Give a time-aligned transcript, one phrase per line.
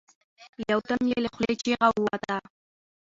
[0.71, 2.35] يو دم يې له خولې چيغه ووته.